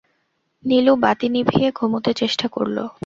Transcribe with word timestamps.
নীলু 0.65 0.93
বাতি 1.03 1.27
নিভিয়ে 1.29 1.69
ঘুমুতে 1.71 2.11
চেষ্টা 2.13 2.47
করল। 2.47 2.77